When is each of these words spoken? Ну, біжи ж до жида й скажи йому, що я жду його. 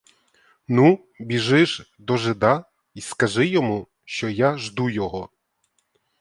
Ну, 0.67 1.05
біжи 1.19 1.65
ж 1.65 1.91
до 1.99 2.17
жида 2.17 2.65
й 2.95 3.01
скажи 3.01 3.47
йому, 3.47 3.87
що 4.05 4.29
я 4.29 4.57
жду 4.57 4.89
його. 4.89 5.29